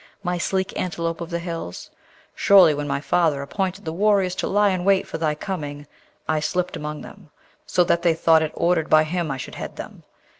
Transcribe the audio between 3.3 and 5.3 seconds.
appointed the warriors to lie in wait for